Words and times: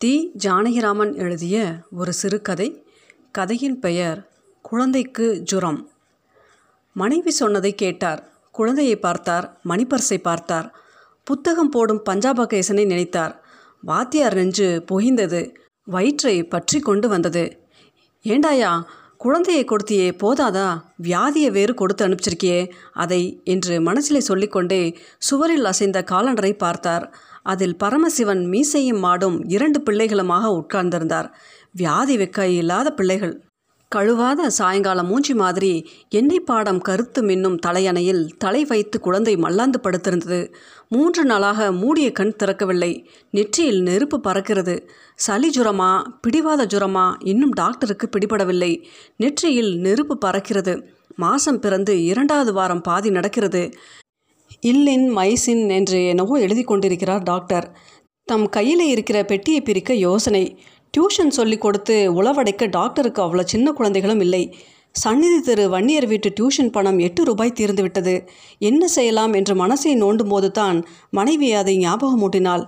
தி 0.00 0.32
ஜானகிராமன் 0.44 1.14
எழுதிய 1.14 1.76
ஒரு 1.90 2.12
சிறுகதை 2.12 2.84
கதையின் 3.32 3.78
பெயர் 3.78 4.18
குழந்தைக்கு 4.62 5.26
ஜுரம். 5.42 5.90
மனைவி 6.92 7.30
சொன்னதை 7.30 7.74
கேட்டார். 7.74 8.20
குழந்தையை 8.50 8.96
பார்த்தார் 8.96 9.60
மணிப்பர்ஸை 9.64 10.18
பார்த்தார். 10.18 10.68
புத்தகம் 11.24 11.68
போடும் 11.68 12.02
பஞ்சாபகேசனை 12.10 12.84
நினைத்தார். 12.86 13.34
வாத்தியார் 13.80 14.34
நெஞ்சு 14.34 14.84
பொகிந்தது 14.92 15.54
வயிற்றை 15.82 16.44
பற்றி 16.44 16.80
கொண்டு 16.80 17.08
வந்தது. 17.08 17.44
ஏண்டாயா 18.24 18.82
குழந்தையை 19.16 19.64
கொடுத்தியே 19.64 20.08
போதாதா? 20.22 20.68
வியாதியை 21.02 21.50
வேறு 21.50 21.74
கொடுத்து 21.74 22.08
அனுப்பிச்சிருக்கியே. 22.08 22.70
அதை 22.92 23.40
என்று 23.44 23.80
மனசிலே 23.80 24.18
சொல்லிக்கொண்டே 24.18 24.96
சுவரில் 25.18 25.64
அசைந்த 25.64 26.04
காலண்டரை 26.10 26.52
பார்த்தார். 26.58 27.06
அதில் 27.46 27.76
பரமசிவன் 27.76 28.44
மீசையும் 28.46 29.02
மாடும் 29.04 29.36
இரண்டு 29.48 29.80
பிள்ளைகளுமாக 29.80 30.46
உட்கார்ந்திருந்தார். 30.60 31.28
வியாதி 31.72 32.16
வெக்க 32.16 32.40
இல்லாத 32.40 32.90
பிள்ளைகள். 32.92 33.34
கழுவாத 33.94 34.46
சாயங்கால 34.46 35.02
மூஞ்சி 35.02 35.34
மாதிரி 35.34 35.72
எண்ணெய் 36.08 36.40
பாடம் 36.40 36.80
கருத்து 36.80 37.20
மின்னும் 37.22 37.58
தலையணையில் 37.66 38.22
தலை 38.38 38.64
வைத்து 38.64 39.00
குழந்தை 39.00 39.36
மல்லாந்து 39.36 39.80
படுத்திருந்தது. 39.82 40.40
மூன்று 40.88 41.24
நாளாக 41.24 41.72
மூடிய 41.72 42.12
கண் 42.12 42.32
திறக்கவில்லை. 42.38 42.92
நெற்றியில் 43.30 43.82
நெருப்பு 43.82 44.20
பறக்கிறது. 44.24 44.74
சளி 45.16 45.50
ஜுரமா 45.58 45.90
பிடிவாத 46.20 46.66
ஜுரமா 46.66 47.06
இன்னும் 47.24 47.50
டாக்டருக்கு 47.50 48.08
பிடிபடவில்லை. 48.10 48.72
நெற்றியில் 49.16 49.72
நெருப்பு 49.78 50.18
பறக்கிறது. 50.24 50.74
மாசம் 51.16 51.60
பிறந்து 51.60 51.94
இரண்டாவது 52.04 52.52
வாரம் 52.52 52.80
பாதி 52.80 53.10
நடக்கிறது. 53.10 53.62
இல்லின் 54.70 55.06
மைசின் 55.16 55.64
என்று 55.78 55.98
என்னவோ 56.12 56.34
எழுதி 56.44 56.62
கொண்டிருக்கிறார் 56.62 57.22
டாக்டர். 57.22 57.66
தம் 58.28 58.46
கையில் 58.48 58.84
இருக்கிற 58.92 59.18
பெட்டியை 59.24 59.60
பிரிக்க 59.60 59.94
யோசனை. 60.06 60.44
டியூஷன் 60.94 61.32
சொல்லி 61.38 61.56
கொடுத்து 61.58 61.96
உளவடைக்க 62.18 62.66
டாக்டருக்கு 62.76 63.20
அவ்வளோ 63.24 63.44
சின்ன 63.52 63.72
குழந்தைகளும் 63.72 64.22
இல்லை. 64.26 64.42
சந்நிதி 64.94 65.38
திரு 65.40 65.64
வன்னியர் 65.74 66.06
வீட்டு 66.06 66.28
டியூஷன் 66.36 66.70
பணம் 66.76 66.98
எட்டு 67.06 67.22
ரூபாய் 67.24 67.56
தீர்ந்து 67.58 67.82
விட்டது 67.82 68.14
என்ன 68.60 68.82
செய்யலாம் 68.96 69.32
என்று 69.32 69.54
மனசை 69.54 69.92
நோண்டும் 70.02 70.30
போது 70.32 70.48
தான் 70.50 70.78
மனைவி 71.10 71.48
அதை 71.52 71.74
ஞாபகமூட்டினாள். 71.84 72.64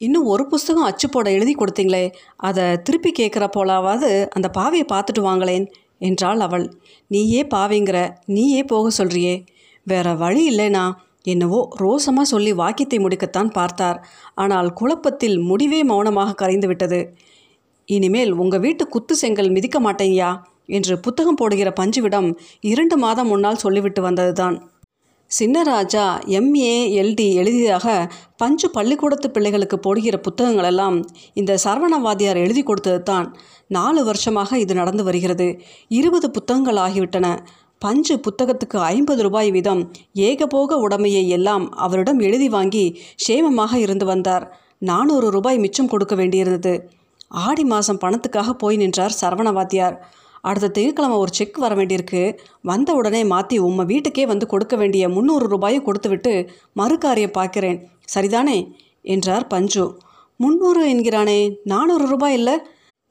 இன்னும் 0.00 0.26
ஒரு 0.32 0.44
புஸ்தகம் 0.46 0.88
அச்சு 0.90 1.06
போட 1.08 1.26
எழுதி 1.36 1.54
கொடுத்தீங்களே 1.54 2.04
அதை 2.48 2.66
திருப்பி 2.86 3.10
கேட்குற 3.20 3.46
போலாவது 3.56 4.10
அந்த 4.36 4.48
பாவையை 4.58 4.86
பார்த்துட்டு 4.92 5.22
வாங்களேன் 5.28 5.66
என்றாள் 6.08 6.42
அவள். 6.46 6.66
நீயே 7.10 7.42
பாவிங்கிற 7.54 7.98
நீயே 8.36 8.62
போக 8.64 8.90
சொல்றியே. 8.98 9.34
வேற 9.86 10.08
வழி 10.22 10.42
இல்லைனா 10.52 10.84
என்னவோ 11.24 11.60
ரோசமாக 11.82 12.26
சொல்லி 12.32 12.52
வாக்கியத்தை 12.52 12.98
முடிக்கத்தான் 13.04 13.50
பார்த்தார். 13.58 13.98
ஆனால் 14.34 14.70
குழப்பத்தில் 14.72 15.38
முடிவே 15.50 15.80
மௌனமாக 15.82 16.36
கரைந்து 16.42 16.68
விட்டது 16.68 17.00
இனிமேல் 17.88 18.32
உங்கள் 18.42 18.62
வீட்டு 18.66 18.84
குத்து 18.88 19.14
செங்கல் 19.22 19.54
மிதிக்க 19.56 19.78
மாட்டேங்கயா 19.80 20.32
என்று 20.68 20.94
புத்தகம் 21.00 21.38
போடுகிற 21.40 21.68
பஞ்சுவிடம் 21.80 22.28
இரண்டு 22.72 22.96
மாதம் 22.96 23.30
முன்னால் 23.32 23.62
சொல்லிவிட்டு 23.64 24.02
வந்ததுதான். 24.08 24.58
சின்னராஜா 25.30 26.04
எம்ஏ 26.38 26.76
எல்டி 27.00 27.26
எழுதியதாக 27.40 27.86
பஞ்சு 28.36 28.66
பள்ளிக்கூடத்து 28.76 29.28
பிள்ளைகளுக்கு 29.30 29.76
போடுகிற 29.78 30.16
புத்தகங்களெல்லாம் 30.26 30.96
இந்த 31.34 31.58
சரவணவாதியார் 31.64 32.42
எழுதி 32.44 32.62
கொடுத்தது 32.62 33.02
தான் 33.02 33.26
நாலு 33.68 34.00
வருஷமாக 34.04 34.58
இது 34.58 34.74
நடந்து 34.74 35.02
வருகிறது. 35.08 35.48
இருபது 35.88 36.28
புத்தகங்கள் 36.30 36.80
ஆகிவிட்டன. 36.86 37.26
பஞ்சு 37.80 38.20
புத்தகத்துக்கு 38.20 38.78
ஐம்பது 38.78 39.22
ரூபாய் 39.22 39.50
வீதம் 39.50 39.92
ஏகபோக 40.14 40.88
உடமையை 40.88 41.28
எல்லாம் 41.28 41.70
அவரிடம் 41.70 42.18
எழுதி 42.18 42.48
வாங்கி 42.48 43.00
சேமமாக 43.28 43.74
இருந்து 43.74 44.06
வந்தார். 44.06 44.58
நானூறு 44.78 45.30
ரூபாய் 45.30 45.58
மிச்சம் 45.58 45.88
கொடுக்க 45.88 46.14
வேண்டியிருந்தது. 46.14 46.82
ஆடி 47.28 47.64
மாதம் 47.64 47.98
பணத்துக்காக 48.00 48.50
போய் 48.50 48.76
நின்றார் 48.76 49.16
சரவணவாத்தியார். 49.20 49.96
அடுத்த 50.40 50.68
திங்கக்கிழமை 50.68 51.16
ஒரு 51.16 51.32
செக் 51.32 51.56
வர 51.56 51.74
வேண்டியிருக்கு. 51.74 52.38
வந்த 52.62 52.92
உடனே 52.92 53.24
மாற்றி 53.24 53.58
உம்மை 53.58 53.84
வீட்டுக்கே 53.84 54.26
வந்து 54.26 54.46
கொடுக்க 54.46 54.76
வேண்டிய 54.76 55.08
முந்நூறு 55.08 55.48
ரூபாயை 55.48 55.82
கொடுத்துவிட்டு 55.82 56.50
மறுகாரியம் 56.76 57.32
பார்க்கிறேன். 57.32 57.88
சரிதானே? 58.16 58.72
என்றார் 59.02 59.46
பஞ்சு. 59.46 59.98
முந்நூறு 60.36 60.88
என்கிறானே 60.88 61.60
நானூறு 61.64 62.06
ரூபாய் 62.06 62.34
இல்லை? 62.34 62.58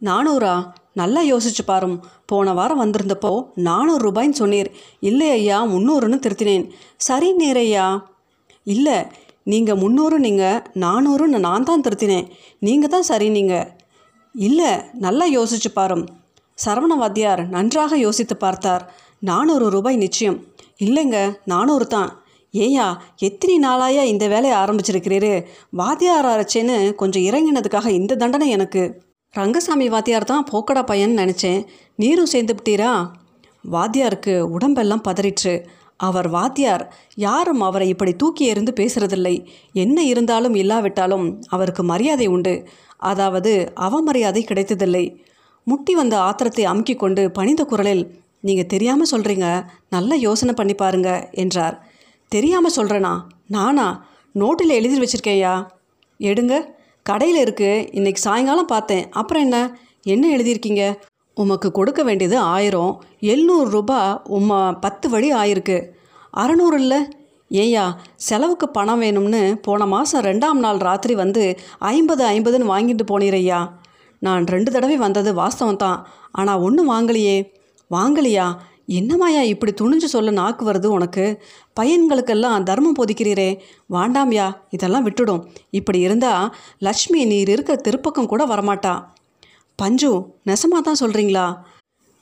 நானூறா? 0.05 0.69
நல்லா 0.95 1.21
யோசிச்சு 1.21 1.63
பாரும். 1.65 1.97
போன 2.25 2.53
வாரம் 2.59 2.81
வந்திருந்தப்போ 2.83 3.31
நானூறு 3.67 4.01
ரூபாய்ன்னு 4.07 4.39
சொன்னீர். 4.41 4.69
இல்லை 4.99 5.27
ஐயா 5.31 5.57
முந்நூறுன்னு 5.63 6.17
திருத்தினேன். 6.25 6.65
சரி 7.07 7.29
நேரையா 7.41 7.87
இல்லை 8.63 8.97
நீங்கள் 9.51 9.79
முந்நூறு 9.81 10.19
நீங்கள் 10.19 10.63
நானூறுன்னு 10.85 11.39
நான் 11.47 11.67
தான் 11.69 11.83
திருத்தினேன். 11.85 12.29
நீங்கள் 12.67 12.93
தான் 12.95 13.09
சரி 13.11 13.29
நீங்கள் 13.37 13.67
இல்லை 14.35 14.71
நல்லா 15.05 15.25
யோசிச்சு 15.37 15.69
பாரும். 15.79 16.05
சரவண 16.65 16.95
வாத்தியார் 17.01 17.41
நன்றாக 17.55 17.97
யோசித்து 17.97 18.37
பார்த்தார். 18.37 18.83
நானூறு 19.29 19.67
ரூபாய் 19.75 19.97
நிச்சயம். 20.05 20.39
இல்லைங்க 20.85 21.17
நானூறு 21.51 21.87
தான். 21.87 22.09
ஏயா 22.53 22.85
எத்தனை 23.27 23.55
நாளாயா 23.65 24.03
இந்த 24.11 24.27
வேலையை 24.27 24.55
ஆரம்பிச்சிருக்கிறீரு? 24.59 25.33
வாத்தியார் 25.81 26.27
ஆரச்சேன்னு 26.31 26.95
கொஞ்சம் 27.01 27.25
இறங்கினதுக்காக 27.29 27.87
இந்த 27.99 28.15
தண்டனை 28.15 28.49
எனக்கு. 28.49 28.83
ரங்கசாமி 29.35 29.87
வாத்தியார் 29.89 30.31
தான் 30.31 30.47
போக்கடா 30.51 30.81
பையன் 30.83 31.19
நினச்சேன். 31.19 31.59
நீரும் 31.95 32.31
சேர்ந்துவிட்டீரா 32.31 32.91
வாத்தியாருக்கு 33.63 34.33
உடம்பெல்லாம் 34.55 35.03
பதறிற்று. 35.07 35.53
அவர் 35.97 36.27
வாத்தியார் 36.27 36.83
யாரும் 37.25 37.61
அவரை 37.61 37.87
இப்படி 37.87 38.11
தூக்கி 38.15 38.43
எறிந்து 38.45 38.73
பேசுறதில்லை. 38.79 39.33
என்ன 39.73 40.03
இருந்தாலும் 40.03 40.55
இல்லாவிட்டாலும் 40.55 41.25
அவருக்கு 41.49 41.83
மரியாதை 41.83 42.27
உண்டு. 42.27 42.53
அதாவது 43.11 43.51
அவமரியாதை 43.87 44.43
கிடைத்ததில்லை. 44.43 45.05
முட்டி 45.67 45.93
வந்த 45.95 46.15
ஆத்திரத்தை 46.19 46.65
அமுக்கி 46.71 46.95
கொண்டு 46.95 47.23
பணிந்த 47.31 47.63
குரலில் 47.63 48.03
நீங்கள் 48.41 48.71
தெரியாமல் 48.73 49.11
சொல்கிறீங்க 49.11 49.47
நல்ல 49.89 50.11
யோசனை 50.25 50.53
பண்ணி 50.53 50.73
பாருங்க 50.73 51.09
என்றார். 51.43 51.77
தெரியாமல் 52.31 52.77
சொல்கிறேனா 52.77 53.13
நானா? 53.47 53.87
நோட்டில் 54.35 54.77
எழுதி 54.79 54.97
வச்சிருக்கேயா 54.99 55.53
எடுங்க. 56.19 56.55
கடையில் 57.05 57.39
இருக்குது 57.43 57.87
இன்னைக்கு 57.91 58.21
சாயங்காலம் 58.21 58.65
பார்த்தேன். 58.65 59.05
அப்புறம் 59.09 59.43
என்ன? 59.43 59.59
என்ன 60.03 60.25
எழுதியிருக்கீங்க? 60.37 60.83
உமக்கு 61.35 61.71
கொடுக்க 61.71 62.03
வேண்டியது 62.03 62.37
ஆயிரம். 62.37 62.93
எழுநூறு 63.19 63.69
ரூபா 63.69 63.99
உம்ம 64.37 64.79
பத்து 64.79 65.09
வழி 65.09 65.29
ஆயிருக்கு. 65.33 65.77
அறநூறு 66.37 66.77
இல்லை. 66.83 66.99
ஏயா 67.51 67.85
செலவுக்கு 68.15 68.69
பணம் 68.69 69.01
வேணும்னு 69.01 69.41
போன 69.61 69.85
மாதம் 69.85 70.25
ரெண்டாம் 70.25 70.59
நாள் 70.65 70.77
ராத்திரி 70.77 71.15
வந்து 71.15 71.43
ஐம்பது 71.79 72.23
ஐம்பதுன்னு 72.25 72.71
வாங்கிட்டு 72.73 73.05
போனீரையா 73.11 73.59
நான் 74.19 74.45
ரெண்டு 74.45 74.69
தடவை 74.71 74.97
வந்தது 74.97 75.33
வாஸ்தவம் 75.33 75.81
தான் 75.85 75.99
ஆனால் 76.31 76.63
ஒன்றும் 76.67 76.91
வாங்கலையே. 76.91 77.37
வாங்கலையா? 77.91 78.47
என்னமாயா 78.97 79.41
இப்படி 79.41 79.71
துணிஞ்சு 79.81 80.07
சொல்ல 80.13 80.31
நாக்கு 80.31 80.63
வருது 80.71 80.85
உனக்கு? 80.85 81.43
பையன்களுக்கெல்லாம் 81.79 82.63
தர்மம் 82.63 82.95
போதிக்கிறீரே. 82.99 83.49
வாண்டாம்யா 83.89 84.55
இதெல்லாம் 84.69 85.05
விட்டுடும். 85.07 85.41
இப்படி 85.69 85.99
இருந்தால் 85.99 86.55
லக்ஷ்மி 86.79 87.25
நீர் 87.25 87.49
இருக்க 87.49 87.73
திருப்பக்கம் 87.87 88.31
கூட 88.31 88.45
வரமாட்டா. 88.45 88.93
பஞ்சு 89.75 90.11
நெசமாக 90.45 90.81
தான் 90.81 91.01
சொல்கிறீங்களா 91.01 91.45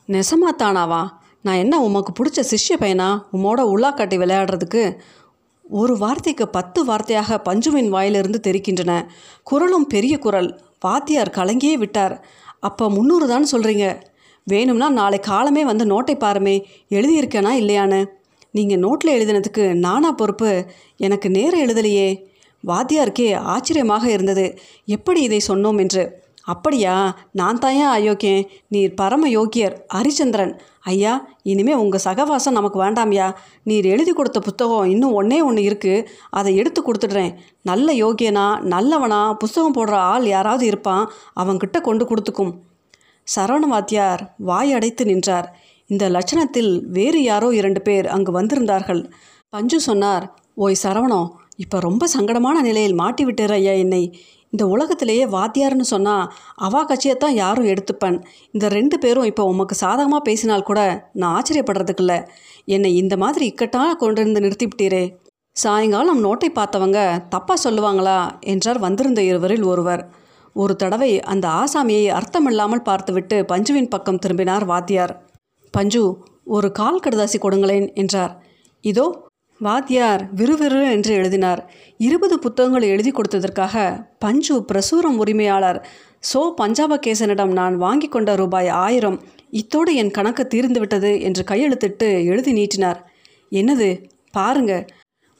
நெசமா 0.09 0.49
தானாவா 0.57 1.01
நான் 1.41 1.55
என்ன 1.55 1.79
உமக்கு 1.81 2.11
பிடிச்ச 2.17 2.39
சிஷ்ய 2.51 2.75
பையனா? 2.79 3.09
உம்மோட 3.31 3.61
உள்ளாக்காட்டி 3.73 4.17
விளையாடுறதுக்கு? 4.23 4.83
ஒரு 5.69 5.97
வார்த்தைக்கு 5.97 6.47
பத்து 6.47 6.79
வார்த்தையாக 6.85 7.39
பஞ்சுவின் 7.49 7.89
வாயிலிருந்து 7.89 8.39
தெரிக்கின்றன 8.47 8.93
குரலும் 9.43 9.87
பெரிய 9.87 10.19
குரல். 10.19 10.59
வாத்தியார் 10.79 11.35
கலங்கியே 11.37 11.73
விட்டார். 11.73 12.15
அப்போ 12.59 12.89
முந்நூறு 12.89 13.27
தான் 13.27 13.47
சொல்கிறீங்க 13.51 13.85
வேணும்னா 14.47 14.89
நாளை 14.89 15.19
காலமே 15.19 15.65
வந்து 15.65 15.85
நோட்டை 15.85 16.15
பாருமே 16.17 16.55
எழுதியிருக்கேனா 16.89 17.51
இல்லையான்னு. 17.61 18.01
நீங்கள் 18.51 18.83
நோட்டில் 18.85 19.15
எழுதினதுக்கு 19.15 19.63
நானா 19.85 20.11
பொறுப்பு? 20.11 20.51
எனக்கு 20.97 21.29
நேரம் 21.29 21.63
எழுதலையே. 21.65 22.07
வாத்தியாருக்கே 22.63 23.27
ஆச்சரியமாக 23.53 24.05
இருந்தது. 24.09 24.45
எப்படி 24.85 25.21
இதை 25.21 25.39
சொன்னோம் 25.47 25.79
என்று. 25.79 26.03
அப்படியா 26.43 26.93
நான் 27.31 27.57
தாயா 27.57 27.87
அயோக்கியன்? 27.95 28.45
நீர் 28.67 28.93
பரம 28.93 29.29
யோக்கியர் 29.29 29.75
ஹரிச்சந்திரன் 29.93 30.53
ஐயா 30.91 31.13
இனிமே 31.43 31.73
உங்கள் 31.73 32.03
சகவாசம் 32.03 32.57
நமக்கு 32.57 32.77
வேண்டாம்யா. 32.83 33.27
நீர் 33.63 33.85
எழுதி 33.85 34.13
கொடுத்த 34.13 34.39
புத்தகம் 34.39 34.89
இன்னும் 34.93 35.13
ஒன்றே 35.13 35.39
ஒன்று 35.41 35.61
இருக்குது 35.61 36.05
அதை 36.29 36.55
எடுத்து 36.55 36.81
கொடுத்துடுறேன். 36.81 37.33
நல்ல 37.61 37.93
யோக்கியனா 37.93 38.47
நல்லவனா 38.73 39.33
புஸ்தகம் 39.33 39.75
போடுற 39.75 39.97
ஆள் 40.11 40.27
யாராவது 40.27 40.65
இருப்பான். 40.65 41.03
அவன்கிட்ட 41.39 41.81
கொண்டு 41.81 42.05
கொடுத்துக்கும். 42.05 42.53
சரவண 43.35 43.65
வாத்தியார் 43.67 44.35
வாய் 44.37 44.71
அடைத்து 44.73 45.05
நின்றார். 45.05 45.47
இந்த 45.87 46.09
லட்சணத்தில் 46.09 46.71
வேறு 46.87 47.23
யாரோ 47.23 47.49
இரண்டு 47.49 47.81
பேர் 47.81 48.07
அங்கு 48.07 48.31
வந்திருந்தார்கள். 48.41 49.01
பஞ்சு 49.49 49.79
சொன்னார் 49.79 50.33
ஓய் 50.53 50.81
சரவணம் 50.83 51.29
இப்போ 51.57 51.79
ரொம்ப 51.79 52.07
சங்கடமான 52.17 52.61
நிலையில் 52.61 52.93
மாட்டி 52.93 53.23
ஐயா 53.51 53.71
என்னை. 53.71 54.15
இந்த 54.49 54.67
உலகத்திலேயே 54.67 55.25
வாத்தியார்னு 55.25 55.85
சொன்னால் 55.93 56.33
அவா 56.55 56.85
கட்சியைத்தான் 56.85 57.33
யாரும் 57.33 57.65
எடுத்துப்பேன். 57.65 58.23
இந்த 58.51 58.67
ரெண்டு 58.67 58.99
பேரும் 58.99 59.23
இப்போ 59.23 59.43
உமக்கு 59.43 59.75
சாதகமாக 59.75 60.21
பேசினால் 60.23 60.63
கூட 60.63 61.09
நான் 61.13 61.33
ஆச்சரியப்படுறதுக்கு 61.37 61.99
இல்லை 61.99 62.19
என்னை 62.65 62.95
இந்த 62.95 63.17
மாதிரி 63.17 63.45
இக்கட்டாக 63.45 63.97
கொண்டிருந்து 64.03 64.43
நிறுத்திவிட்டீரே. 64.45 65.15
சாயங்காலம் 65.51 66.23
நோட்டை 66.23 66.49
பார்த்தவங்க 66.55 66.99
தப்பாக 67.35 67.57
சொல்லுவாங்களா? 67.63 68.39
என்றார் 68.39 68.79
வந்திருந்த 68.79 69.21
இருவரில் 69.21 69.63
ஒருவர். 69.63 70.03
ஒரு 70.61 70.73
தடவை 70.75 71.11
அந்த 71.33 71.45
ஆசாமியை 71.61 72.05
அர்த்தமில்லாமல் 72.17 72.87
பார்த்துவிட்டு 72.89 73.37
பஞ்சுவின் 73.51 73.89
பக்கம் 73.89 74.19
திரும்பினார் 74.19 74.65
வாத்தியார். 74.65 75.13
பஞ்சு 75.73 76.03
ஒரு 76.55 76.67
கால் 76.71 77.03
கடுதாசி 77.03 77.37
கொடுங்களேன் 77.39 77.87
என்றார். 77.93 78.33
இதோ 78.83 79.05
வாத்தியார் 79.61 80.21
விறுவிறு 80.35 80.81
என்று 80.91 81.11
எழுதினார். 81.13 81.61
இருபது 81.99 82.35
புத்தகங்களை 82.39 82.87
எழுதி 82.89 83.11
கொடுத்ததற்காக 83.11 83.75
பஞ்சு 84.19 84.55
பிரசுரம் 84.71 85.17
உரிமையாளர். 85.17 85.79
சோ 86.33 86.41
பஞ்சாபகேசனிடம் 86.61 87.53
நான் 87.59 87.75
வாங்கி 87.77 88.07
கொண்ட 88.07 88.31
ரூபாய் 88.35 88.69
ஆயிரம். 88.85 89.17
இத்தோடு 89.51 89.91
என் 89.95 90.11
கணக்கு 90.11 90.43
தீர்ந்து 90.47 90.79
விட்டது 90.79 91.11
என்று 91.21 91.43
கையெழுத்திட்டு 91.43 92.07
எழுதி 92.25 92.51
நீட்டினார். 92.51 92.99
என்னது? 93.51 93.89
பாருங்க. 94.31 94.73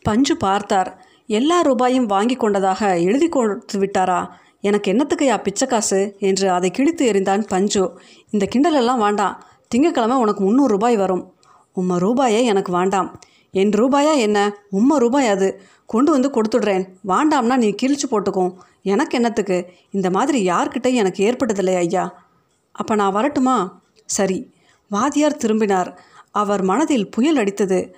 பஞ்சு 0.05 0.35
பார்த்தார். 0.37 0.89
எல்லா 1.29 1.57
ரூபாயும் 1.61 2.05
வாங்கி 2.05 2.35
கொண்டதாக 2.35 2.81
எழுதி 3.07 3.27
கொடுத்து 3.29 3.77
விட்டாரா 3.79 4.19
எனக்கு 4.61 4.93
என்னத்துக்கையா 4.93 5.47
பிச்சைக்காசு? 5.47 6.17
என்று 6.19 6.51
அதை 6.51 6.71
கிழித்து 6.71 7.11
எறிந்தான் 7.11 7.47
பஞ்சு. 7.47 7.99
இந்த 8.29 8.47
கிண்டலெல்லாம் 8.55 8.97
வேண்டாம். 8.97 9.43
திங்கக்கிழமை 9.75 10.17
உனக்கு 10.17 10.43
முந்நூறு 10.43 10.67
ரூபாய் 10.67 10.95
வரும். 10.95 11.33
உம்ம 11.81 11.95
ரூபாயே 11.95 12.43
எனக்கு 12.43 12.71
வேண்டாம். 12.71 13.19
என் 13.51 13.69
ரூபாயா 13.69 14.15
என்ன? 14.15 14.57
உம்ம 14.71 14.95
ரூபாய் 14.97 15.27
அது. 15.27 15.61
கொண்டு 15.85 16.11
வந்து 16.11 16.29
கொடுத்துடுறேன். 16.29 16.87
வாண்டாம்னா 17.07 17.55
நீ 17.55 17.75
கிழிச்சு 17.81 18.03
போட்டுக்கும் 18.11 18.53
எனக்கு 18.81 19.15
என்னத்துக்கு? 19.15 19.65
இந்த 19.91 20.09
மாதிரி 20.09 20.47
யார்கிட்ட 20.47 20.93
எனக்கு 20.93 21.31
ஏற்பட்டதில்லை 21.31 21.75
ஐயா. 21.75 22.25
அப்போ 22.71 22.95
நான் 22.95 23.11
வரட்டுமா? 23.11 23.81
சரி. 24.05 24.51
வாதியார் 24.91 25.37
திரும்பினார். 25.37 26.01
அவர் 26.31 26.61
மனதில் 26.61 27.09
புயல் 27.09 27.37
அடித்தது. 27.37 27.93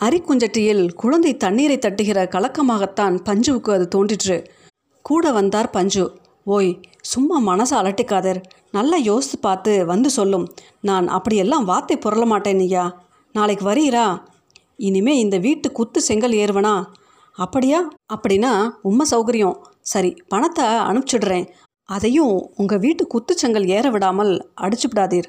அரிக்குஞ்சட்டியில் 0.00 0.92
குழந்தை 0.92 1.36
தண்ணீரை 1.36 1.78
தட்டுகிற 1.78 2.28
கலக்கமாகத்தான் 2.28 3.18
பஞ்சுவுக்கு 3.24 3.72
அது 3.72 3.88
தோன்றிற்று. 3.88 4.50
கூட 5.08 5.30
வந்தார் 5.32 5.70
பஞ்சு. 5.70 6.04
ஓய் 6.54 6.70
சும்மா 7.12 7.36
மனசை 7.48 7.74
அலட்டிக்காதர். 7.80 8.40
நல்லா 8.72 8.96
யோசித்து 9.08 9.38
பார்த்து 9.38 9.72
வந்து 9.86 10.10
சொல்லும். 10.10 10.46
நான் 10.80 11.06
அப்படியெல்லாம் 11.08 11.64
வார்த்தை 11.64 11.96
புரள 12.04 12.24
மாட்டேன் 12.26 12.58
ஐயா. 12.58 12.84
நாளைக்கு 13.34 13.64
வரீரா 13.68 14.06
இனிமே 14.88 15.14
இந்த 15.18 15.36
வீட்டு 15.38 15.68
குத்து 15.72 16.00
செங்கல் 16.00 16.34
ஏறுவனா? 16.42 16.74
அப்படியா? 17.38 17.80
அப்படின்னா 18.14 18.52
உண்மை 18.82 19.06
சௌகரியம். 19.10 19.56
சரி 19.92 20.10
பணத்தை 20.28 20.64
அனுப்பிச்சிடுறேன். 20.64 21.46
அதையும் 21.88 22.34
உங்கள் 22.56 22.78
வீட்டு 22.78 23.04
குத்துச்செங்கல் 23.12 23.66
ஏற 23.76 23.86
விடாமல் 23.90 24.32
அடிச்சுவிடாதீர். 24.60 25.28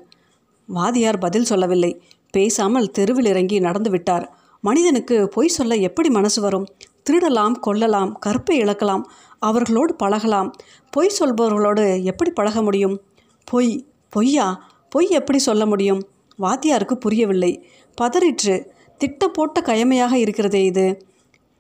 வாதியார் 0.70 1.20
பதில் 1.20 1.50
சொல்லவில்லை. 1.52 1.92
பேசாமல் 2.32 2.92
தெருவில் 2.92 3.26
இறங்கி 3.26 3.60
நடந்து 3.60 3.90
விட்டார். 3.90 4.26
மனிதனுக்கு 4.64 5.16
பொய் 5.28 5.56
சொல்ல 5.58 5.76
எப்படி 5.88 6.10
மனசு 6.10 6.40
வரும்? 6.42 6.66
திருடலாம் 7.10 7.52
கொல்லலாம் 7.52 8.20
கற்பை 8.26 8.60
இழக்கலாம் 8.60 9.02
அவர்களோடு 9.40 9.96
பழகலாம். 9.96 10.52
பொய் 10.92 11.12
சொல்பவர்களோடு 11.20 12.04
எப்படி 12.04 12.32
பழக 12.32 12.62
முடியும்? 12.62 13.02
பொய் 13.46 13.86
பொய்யா? 14.10 14.70
பொய் 14.90 15.10
எப்படி 15.10 15.38
சொல்ல 15.38 15.66
முடியும்? 15.66 16.08
வாத்தியாருக்கு 16.40 16.94
புரியவில்லை. 16.94 17.68
பதறிற்று. 18.02 18.66
திட்ட 18.98 19.28
போட்ட 19.28 19.62
கயமையாக 19.62 20.18
இருக்கிறதே 20.18 20.64
இது. 20.64 21.06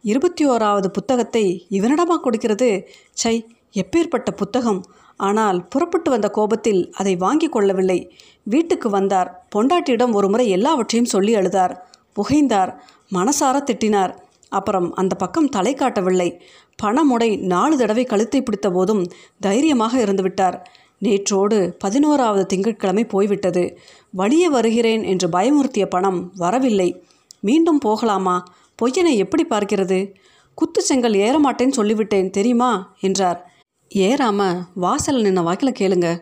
இருபத்தி 0.01 0.47
ஓராவது 0.47 0.87
புத்தகத்தை 0.87 1.65
இவனிடமா 1.69 2.15
கொடுக்கிறது? 2.15 2.87
சை 3.11 3.47
எப்பேற்பட்ட 3.73 4.31
புத்தகம். 4.35 4.83
ஆனால் 5.17 5.67
புறப்பட்டு 5.67 6.11
வந்த 6.11 6.29
கோபத்தில் 6.29 6.91
அதை 6.91 7.15
வாங்கி 7.15 7.47
கொள்ளவில்லை. 7.47 8.15
வீட்டுக்கு 8.43 8.89
வந்தார். 8.89 9.47
பொண்டாட்டியிடம் 9.55 10.13
ஒருமுறை 10.13 10.49
எல்லாவற்றையும் 10.49 11.09
சொல்லி 11.09 11.35
அழுதார். 11.35 11.77
புகைந்தார். 12.13 12.83
மனசார 13.13 13.63
திட்டினார். 13.63 14.15
அப்புறம் 14.49 14.93
அந்த 14.93 15.15
பக்கம் 15.15 15.49
தலை 15.49 15.73
காட்டவில்லை. 15.73 16.41
பணமுடை 16.83 17.39
நாலு 17.39 17.77
தடவை 17.77 18.03
கழுத்தை 18.03 18.41
பிடித்த 18.41 18.69
போதும் 18.69 19.03
தைரியமாக 19.39 20.03
இருந்துவிட்டார் 20.03 20.61
நேற்றோடு 21.01 21.73
பதினோராவது 21.79 22.45
திங்கட்கிழமை 22.45 23.05
போய்விட்டது. 23.05 23.77
வழியே 24.11 24.49
வருகிறேன் 24.49 25.03
என்று 25.03 25.27
பயமுறுத்திய 25.27 25.85
பணம் 25.85 26.31
வரவில்லை. 26.35 27.03
மீண்டும் 27.39 27.77
போகலாமா? 27.77 28.43
பொய்யனை 28.81 29.15
எப்படி 29.15 29.45
பார்க்கிறது? 29.49 30.13
குத்து 30.53 30.81
செங்கல் 30.81 31.13
ஏறமாட்டேன்னு 31.13 31.77
சொல்லிவிட்டேன் 31.77 32.29
தெரியுமா? 32.29 32.93
என்றார். 32.99 33.51
ஏறாம 33.95 34.61
வாசல் 34.73 35.23
நின்ன 35.23 35.43
வாக்கில் 35.43 35.77
கேளுங்க. 35.79 36.21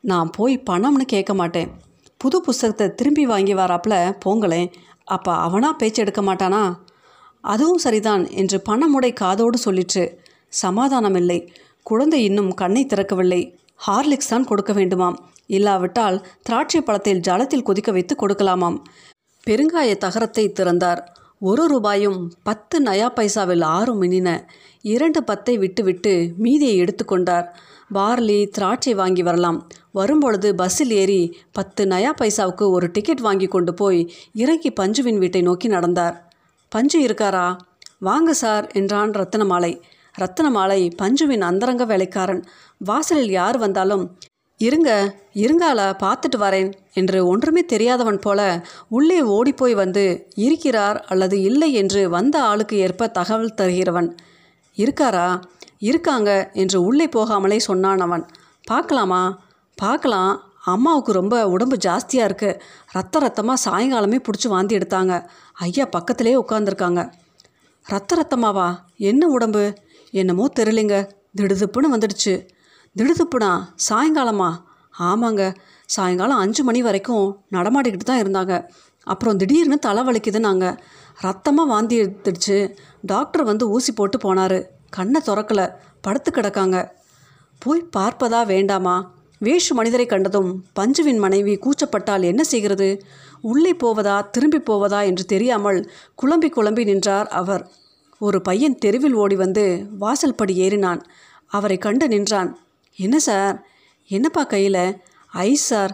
நான் 0.00 0.30
போய் 0.30 0.62
பணம்னு 0.70 1.02
கேட்க 1.06 1.34
மாட்டேன். 1.34 1.70
புது 2.16 2.40
புஸ்தகத்தை 2.40 2.94
திரும்பி 2.94 3.26
வாங்கி 3.26 3.54
வராப்புல 3.54 4.16
போங்களேன். 4.24 4.72
அப்போ 5.04 5.32
அவனா 5.34 5.72
பேச்சு 5.72 6.02
எடுக்க 6.02 6.22
மாட்டானா? 6.22 6.74
அதுவும் 7.44 7.78
சரிதான் 7.78 8.30
என்று 8.30 8.62
பணமுடை 8.68 9.12
காதோடு 9.12 9.58
சொல்லிற்று. 9.64 10.16
சமாதானமில்லை. 10.62 11.48
குழந்தை 11.82 12.24
இன்னும் 12.24 12.54
கண்ணை 12.54 12.86
திறக்கவில்லை. 12.86 13.56
ஹார்லிக்ஸ் 13.86 14.28
தான் 14.28 14.44
கொடுக்க 14.44 14.72
வேண்டுமாம். 14.72 15.16
இல்லாவிட்டால் 15.46 16.26
திராட்சை 16.42 16.80
பழத்தில் 16.80 17.20
ஜலத்தில் 17.20 17.62
கொதிக்க 17.62 17.92
வைத்து 17.92 18.16
கொடுக்கலாமாம். 18.22 18.78
பெருங்காய 19.46 19.96
தகரத்தை 19.96 20.52
திறந்தார். 20.52 21.12
ஒரு 21.40 21.66
ரூபாயும் 21.66 22.32
பத்து 22.42 22.82
நயா 22.82 23.08
பைசாவில் 23.16 23.64
ஆறு 23.64 24.02
மின்னின. 24.02 24.44
இரண்டு 24.80 25.24
பத்தை 25.24 25.58
விட்டுவிட்டு 25.58 26.32
மீதியை 26.38 26.76
எடுத்துக்கொண்டார் 26.76 27.46
பார்லி 27.94 28.48
திராட்சை 28.50 28.94
வாங்கி 28.94 29.22
வரலாம். 29.22 29.68
வரும்பொழுது 29.92 30.54
பஸ்ஸில் 30.54 30.90
ஏறி 30.90 31.36
பத்து 31.52 31.84
நயா 31.84 32.12
பைசாவுக்கு 32.20 32.70
ஒரு 32.70 32.90
டிக்கெட் 32.92 33.20
வாங்கி 33.20 33.46
கொண்டு 33.46 33.74
போய் 33.74 34.12
இறங்கி 34.32 34.72
பஞ்சுவின் 34.80 35.18
வீட்டை 35.18 35.42
நோக்கி 35.42 35.68
நடந்தார். 35.68 36.23
பஞ்சு 36.74 36.98
இருக்காரா? 37.06 37.46
வாங்க 37.98 38.30
சார் 38.32 38.64
என்றான் 38.72 39.10
ரத்தனமாலை. 39.10 39.72
ரத்தனமாலை 40.14 40.78
பஞ்சுவின் 41.02 41.40
அந்தரங்க 41.40 41.84
வேலைக்காரன். 41.84 42.40
வாசலில் 42.78 43.30
யார் 43.30 43.58
வந்தாலும் 43.58 44.04
இருங்க 44.60 44.90
இருங்கால 45.34 45.80
பார்த்துட்டு 46.02 46.36
வரேன் 46.36 46.70
என்று 46.92 47.26
ஒன்றுமே 47.26 47.62
தெரியாதவன் 47.64 48.18
போல 48.18 48.40
உள்ளே 48.88 49.20
ஓடிப்போய் 49.20 49.74
வந்து 49.74 50.04
இருக்கிறார் 50.36 50.98
அல்லது 51.08 51.40
இல்லை 51.40 51.72
என்று 51.72 52.02
வந்த 52.08 52.36
ஆளுக்கு 52.42 52.76
ஏற்ப 52.76 53.08
தகவல் 53.08 53.56
தருகிறவன். 53.56 54.10
இருக்காரா? 54.76 55.28
இருக்காங்க 55.78 56.30
என்று 56.52 56.80
உள்ளே 56.82 57.06
போகாமலே 57.06 57.56
சொன்னான் 57.56 57.98
அவன். 57.98 58.26
பார்க்கலாமா? 58.64 59.22
பார்க்கலாம். 59.78 60.34
அம்மாவுக்கு 60.64 61.12
ரொம்ப 61.12 61.48
உடம்பு 61.48 61.76
ஜாஸ்தியாக 61.76 62.28
இருக்குது 62.28 62.60
ரத்த 62.92 63.18
ரத்தமாக 63.18 63.62
சாயங்காலமே 63.64 64.18
பிடிச்சி 64.26 64.48
வாந்தி 64.48 64.76
எடுத்தாங்க. 64.76 65.26
ஐயா 65.52 65.84
பக்கத்திலே 65.84 66.34
உட்காந்துருக்காங்க 66.40 67.10
ரத்த 67.86 68.16
ரத்தமாவா? 68.16 68.68
என்ன 68.96 69.26
உடம்பு? 69.26 69.74
என்னமோ 70.10 70.44
தெரியலைங்க. 70.56 71.08
திடுதுப்புன்னு 71.36 71.92
வந்துடுச்சு. 71.92 72.48
திடுதுப்புனா 72.96 73.50
சாயங்காலமா? 73.88 74.50
ஆமாங்க. 74.98 75.54
சாயங்காலம் 75.86 76.36
அஞ்சு 76.36 76.64
மணி 76.64 76.82
வரைக்கும் 76.82 77.44
நடமாடிக்கிட்டு 77.52 78.08
தான் 78.10 78.22
இருந்தாங்க. 78.22 78.68
அப்புறம் 79.02 79.36
திடீர்னு 79.36 79.78
தலை 79.78 80.02
வலிக்குதுன்னாங்க. 80.06 80.78
ரத்தமாக 81.20 81.68
வாந்தி 81.68 82.00
எடுத்துடுச்சு. 82.02 82.76
டாக்டர் 83.02 83.44
வந்து 83.44 83.70
ஊசி 83.70 83.92
போட்டு 83.92 84.18
போனார். 84.18 84.66
கண்ணை 84.90 85.20
திறக்கலை. 85.24 85.66
படுத்து 86.00 86.30
கிடக்காங்க. 86.30 86.88
போய் 87.58 87.88
பார்ப்பதா 87.96 88.46
வேண்டாமா? 88.46 88.96
வேஷு 89.44 89.72
மனிதரை 89.74 90.06
கண்டதும் 90.06 90.50
பஞ்சுவின் 90.78 91.18
மனைவி 91.18 91.54
கூச்சப்பட்டால் 91.58 92.28
என்ன 92.30 92.42
செய்கிறது? 92.44 92.88
உள்ளே 93.40 93.72
போவதா 93.74 94.16
திரும்பி 94.30 94.60
போவதா 94.60 95.00
என்று 95.10 95.24
தெரியாமல் 95.24 95.80
குழம்பி 96.22 96.48
குழம்பி 96.56 96.84
நின்றார் 96.84 97.28
அவர். 97.40 97.64
ஒரு 98.20 98.38
பையன் 98.42 98.78
தெருவில் 98.78 99.16
ஓடி 99.22 99.36
வந்து 99.36 99.64
வாசல் 99.98 100.34
படி 100.34 100.54
ஏறினான். 100.60 101.00
அவரை 101.50 101.78
கண்டு 101.78 102.08
நின்றான். 102.08 102.50
என்ன 102.98 103.16
சார்? 103.18 103.56
என்னப்பா 104.10 104.42
கையில்? 104.44 104.84
ஐஸ் 105.46 105.66
சார் 105.70 105.92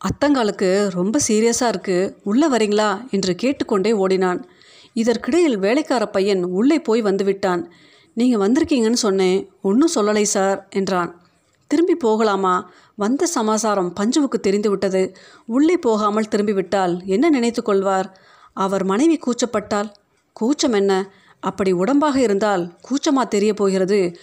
அத்தங்காலுக்கு 0.00 0.70
ரொம்ப 0.94 1.16
சீரியஸாக 1.28 1.72
இருக்குது 1.74 2.14
உள்ளே 2.24 2.46
வரீங்களா? 2.50 2.88
என்று 3.10 3.32
கேட்டுக்கொண்டே 3.34 3.92
ஓடினான். 4.02 4.40
இதற்கிடையில் 4.94 5.58
வேலைக்கார 5.58 6.06
பையன் 6.06 6.42
உள்ளே 6.58 6.78
போய் 6.78 7.02
வந்துவிட்டான் 7.02 7.62
நீங்கள் 8.16 8.42
வந்திருக்கீங்கன்னு 8.44 9.02
சொன்னேன். 9.06 9.38
ஒன்றும் 9.62 9.94
சொல்லலை 9.94 10.24
சார் 10.36 10.58
என்றான். 10.70 11.12
திரும்பி 11.70 11.94
போகலாமா? 11.94 12.54
வந்த 12.96 13.26
சமாசாரம் 13.26 13.94
பஞ்சுவுக்கு 14.00 14.40
தெரிந்துவிட்டது. 14.40 15.16
உள்ளே 15.46 15.76
போகாமல் 15.76 16.28
திரும்பிவிட்டால் 16.28 17.04
என்ன 17.04 17.30
நினைத்து 17.30 17.62
கொள்வார்? 17.62 18.20
அவர் 18.52 18.84
மனைவி 18.84 19.18
கூச்சப்பட்டால் 19.18 19.90
கூச்சம் 20.32 20.72
என்ன? 20.72 21.12
அப்படி 21.40 21.72
உடம்பாக 21.72 22.16
இருந்தால் 22.16 22.72
கூச்சமா 22.88 23.28
தெரிய 23.28 23.54
போகிறது. 23.54 24.16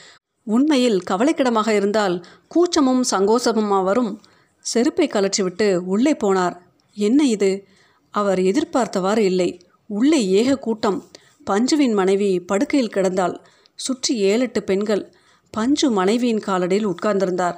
உண்மையில் 0.43 1.03
கவலைக்கிடமாக 1.11 1.69
இருந்தால் 1.69 2.25
கூச்சமும் 2.47 3.03
சங்கோசமுமா 3.11 3.83
வரும் 3.83 4.21
செருப்பை 4.59 5.07
கலற்றிவிட்டு 5.07 5.75
உள்ளே 5.75 6.13
போனார். 6.23 6.55
என்ன 6.93 7.25
இது? 7.25 7.67
அவர் 8.11 8.39
எதிர்பார்த்தவாறு 8.39 9.17
இல்லை. 9.17 9.61
உள்ளே 9.85 10.27
ஏக 10.27 10.55
கூட்டம். 10.55 11.07
பஞ்சுவின் 11.51 11.93
மனைவி 11.93 12.39
படுக்கையில் 12.39 12.91
கிடந்தாள். 12.93 13.39
சுற்றி 13.75 14.15
ஏழெட்டு 14.15 14.63
பெண்கள். 14.63 15.13
பஞ்சு 15.51 15.91
மனைவியின் 15.91 16.43
காலடியில் 16.47 16.93
உட்கார்ந்திருந்தார். 16.93 17.55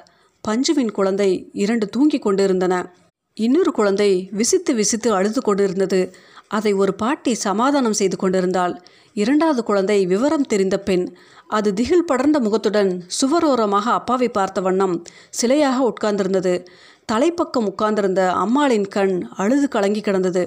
பஞ்சுவின் 0.48 0.92
குழந்தை 0.92 1.50
இரண்டு 1.54 1.88
தூங்கி 1.88 2.20
கொண்டிருந்தன. 2.20 2.94
இன்னொரு 3.34 3.72
குழந்தை 3.72 4.30
விசித்து 4.32 4.74
விசித்து 4.74 5.14
அழுது 5.14 5.42
கொண்டிருந்தது. 5.42 6.16
அதை 6.48 6.74
ஒரு 6.74 6.94
பாட்டி 6.94 7.34
சமாதானம் 7.34 7.94
செய்து 7.94 8.18
கொண்டிருந்தாள். 8.18 8.82
இரண்டாவது 9.14 9.64
குழந்தை 9.64 10.06
விவரம் 10.06 10.46
தெரிந்த 10.46 10.80
பெண் 10.80 11.16
அது 11.48 11.74
திகில் 11.74 12.06
படர்ந்த 12.06 12.40
முகத்துடன் 12.40 13.04
சுவரோரமாக 13.22 13.88
அப்பாவை 13.92 14.30
பார்த்த 14.30 14.62
வண்ணம் 14.62 15.04
சிலையாக 15.42 15.78
உட்கார்ந்திருந்தது. 15.78 16.66
தலைப்பக்கம் 17.12 17.68
உட்கார்ந்திருந்த 17.68 18.32
அம்மாளின் 18.32 18.88
கண் 18.88 19.28
அழுது 19.36 19.68
கலங்கி 19.68 20.02
கிடந்தது. 20.02 20.44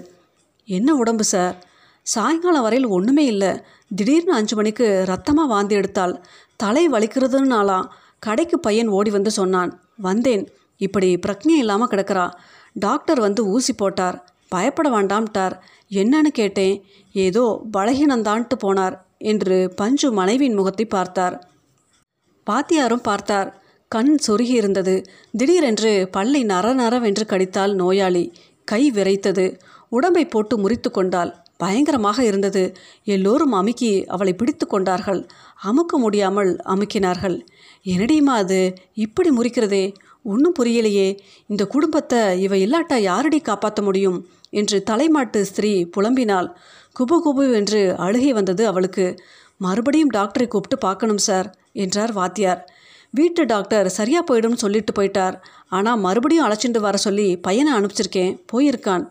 என்ன 0.68 0.94
உடம்பு 0.94 1.24
சார்? 1.24 1.56
சாயங்காலம் 2.02 2.62
வரையில் 2.62 2.88
ஒன்றுமே 2.88 3.24
இல்லை. 3.24 3.60
திடீர்னு 3.96 4.32
அஞ்சு 4.32 4.56
மணிக்கு 4.56 5.02
ரத்தமாக 5.06 5.48
வாந்தி 5.48 5.76
எடுத்தாள். 5.76 6.14
தலை 6.56 6.88
வலிக்கிறதுனாலாம் 6.88 7.86
கடைக்கு 8.26 8.56
பையன் 8.58 8.90
ஓடி 8.96 9.10
வந்து 9.10 9.30
சொன்னான் 9.30 9.72
வந்தேன். 10.06 10.44
இப்படி 10.80 11.08
பிரக்ஞை 11.26 11.56
இல்லாமல் 11.62 11.90
கிடக்கிறா. 11.92 12.26
டாக்டர் 12.76 13.20
வந்து 13.20 13.40
ஊசி 13.54 13.72
போட்டார். 13.72 14.16
பயப்பட 14.52 14.88
வேண்டாம்ட்டார். 14.90 15.54
என்னன்னு 16.02 16.30
கேட்டேன். 16.40 16.76
ஏதோ 17.14 17.44
பலகீனந்தான்ட்டு 17.76 18.56
போனார் 18.64 18.96
என்று 19.32 19.56
பஞ்சு 19.76 20.08
மனைவியின் 20.12 20.58
முகத்தை 20.58 20.86
பார்த்தார். 20.86 21.36
பாத்தியாரும் 22.46 23.06
பார்த்தார். 23.10 23.50
கண் 23.92 24.12
சொருகி 24.26 24.54
இருந்தது. 24.60 24.94
திடீரென்று 25.36 25.92
பல்லை 26.16 26.42
நர 26.44 26.66
நரவென்று 26.74 27.24
கடித்தால் 27.26 27.74
நோயாளி. 27.74 28.24
கை 28.68 28.82
விரைத்தது. 28.96 29.46
உடம்பை 29.88 30.24
போட்டு 30.24 30.54
முறித்து 30.58 30.90
கொண்டாள். 30.90 31.30
பயங்கரமாக 31.56 32.18
இருந்தது. 32.24 32.62
எல்லோரும் 33.06 33.52
அமுக்கி 33.52 33.90
அவளை 34.06 34.32
பிடித்து 34.34 34.66
கொண்டார்கள். 34.66 35.20
அமுக்க 35.62 35.98
முடியாமல் 35.98 36.50
அமுக்கினார்கள். 36.72 37.36
என்னடியுமா 37.86 38.34
அது? 38.34 38.74
இப்படி 38.94 39.30
முறிக்கிறதே. 39.30 39.94
ஒன்றும் 40.22 40.54
புரியலையே. 40.58 41.18
இந்த 41.46 41.66
குடும்பத்தை 41.66 42.40
இவ 42.40 42.56
இல்லாட்டா 42.56 42.96
யாரடி 42.98 43.40
காப்பாற்ற 43.40 43.82
முடியும்? 43.82 44.18
என்று 44.50 44.82
தலைமாட்டு 44.90 45.40
ஸ்திரீ 45.40 45.72
புலம்பினாள். 45.96 46.48
குபு 46.98 47.16
குபு 47.24 47.54
என்று 47.54 47.96
அழுகை 47.96 48.32
வந்தது 48.32 48.66
அவளுக்கு. 48.66 49.18
மறுபடியும் 49.56 50.12
டாக்டரை 50.14 50.46
கூப்பிட்டு 50.46 50.78
பார்க்கணும் 50.78 51.18
சார் 51.18 51.48
என்றார் 51.72 52.12
வாத்தியார். 52.12 52.62
வீட்டு 53.10 53.44
டாக்டர் 53.44 53.88
சரியாக 53.88 54.24
போயிடும்னு 54.28 54.62
சொல்லிட்டு 54.64 54.92
போயிட்டார். 54.92 55.36
ஆனால் 55.68 55.98
மறுபடியும் 55.98 56.46
அழைச்சிட்டு 56.46 56.80
வர 56.80 56.96
சொல்லி 56.96 57.36
பையனை 57.36 57.72
அனுப்பிச்சிருக்கேன் 57.72 58.32
போயிருக்கான். 58.52 59.04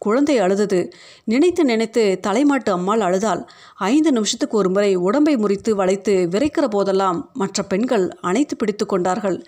குழந்தை 0.00 0.38
அழுதது. 0.38 0.78
நினைத்து 1.24 1.64
நினைத்து 1.64 2.20
தலைமாட்டு 2.26 2.70
அம்மாள் 2.72 3.00
அழுதாள். 3.00 3.42
ஐந்து 3.74 4.12
நிமிஷத்துக்கு 4.12 4.56
ஒரு 4.56 4.70
முறை 4.70 4.94
உடம்பை 4.94 5.36
முறித்து 5.36 5.74
வளைத்து 5.74 6.28
விரைக்கிற 6.30 6.66
போதெல்லாம் 6.70 7.30
மற்ற 7.32 7.62
பெண்கள் 7.62 8.06
அணைத்து 8.20 8.56
பிடித்து 8.56 8.86
கொண்டார்கள். 8.86 9.38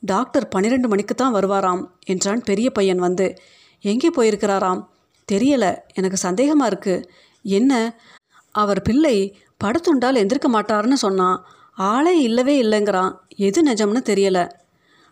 டாக்டர் 0.00 0.48
பன்னிரெண்டு 0.48 0.88
மணிக்கு 0.88 1.14
தான் 1.14 1.34
வருவாராம் 1.34 1.86
என்றான் 2.06 2.42
பெரிய 2.42 2.70
பையன் 2.70 2.98
வந்து. 2.98 3.34
எங்கே 3.80 4.10
போயிருக்கிறாராம்? 4.16 4.86
தெரியல. 5.32 5.64
எனக்கு 5.94 6.16
சந்தேகமாக 6.22 6.66
இருக்கு. 6.66 7.10
என்ன? 7.42 8.00
அவர் 8.50 8.82
பிள்ளை 8.82 9.16
படுத்துண்டால் 9.64 10.18
எந்திருக்க 10.22 10.48
மாட்டார்னு 10.52 10.92
சொன்னான். 10.92 11.44
ஆளே 11.72 12.20
இல்லவே 12.20 12.62
இல்லைங்கிறான். 12.62 13.12
எது 13.36 13.62
நிஜம்னு 13.62 14.00
தெரியல. 14.04 14.50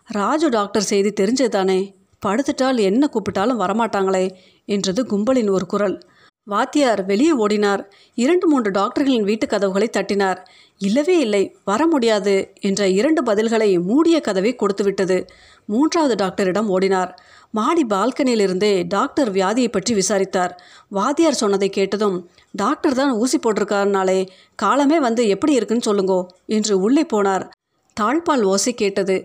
ராஜு 0.05 0.49
டாக்டர் 0.49 0.81
செய்தி 0.81 1.23
தெரிஞ்சது 1.23 1.47
தானே 1.47 1.79
படுத்துட்டால் 2.25 2.79
என்ன 2.79 3.09
கூப்பிட்டாலும் 3.13 3.61
வரமாட்டாங்களே 3.61 4.25
என்றது 4.65 5.03
கும்பலின் 5.03 5.49
ஒரு 5.49 5.65
குரல். 5.65 5.95
வாத்தியார் 6.47 7.01
வெளியே 7.05 7.33
ஓடினார். 7.33 7.81
இரண்டு 8.15 8.45
மூன்று 8.47 8.71
டாக்டர்களின் 8.71 9.23
வீட்டு 9.23 9.47
கதவுகளை 9.47 9.89
தட்டினார். 9.97 10.39
இல்லவே 10.77 11.15
இல்லை 11.19 11.41
வர 11.63 11.81
முடியாது 11.87 12.33
என்ற 12.59 12.87
இரண்டு 12.89 13.21
பதில்களை 13.23 13.83
மூடிய 13.83 14.19
கதவை 14.19 14.55
கொடுத்துவிட்டது. 14.55 15.17
மூன்றாவது 15.65 16.15
டாக்டரிடம் 16.15 16.69
ஓடினார். 16.69 17.11
மாடி 17.51 17.83
பால்கனியிலிருந்தே 17.89 18.73
டாக்டர் 18.87 19.31
வியாதியை 19.31 19.67
பற்றி 19.71 19.93
விசாரித்தார். 19.93 20.53
வாத்தியார் 20.89 21.41
சொன்னதை 21.43 21.69
கேட்டதும் 21.69 22.17
டாக்டர் 22.51 22.93
தான் 22.93 23.11
ஊசி 23.11 23.37
போட்டிருக்காருனாலே 23.37 24.19
காலமே 24.55 24.99
வந்து 24.99 25.27
எப்படி 25.27 25.53
இருக்குன்னு 25.53 25.87
சொல்லுங்கோ 25.89 26.19
என்று 26.45 26.79
உள்ளே 26.79 27.05
போனார். 27.13 27.45
தாழ்பால் 27.97 28.43
ஓசை 28.43 28.73
கேட்டது. 28.73 29.17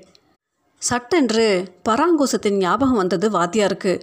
சட்டென்று 0.83 1.47
பராங்குசத்தின் 1.88 2.56
ஞாபகம் 2.56 2.97
வந்தது 2.97 3.30
வாத்தியாருக்கு. 3.30 4.00